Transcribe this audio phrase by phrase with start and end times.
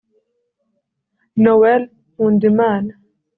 [1.43, 1.81] Noel
[2.13, 2.93] Nkundimana